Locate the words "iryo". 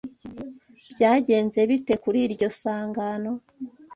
2.27-2.49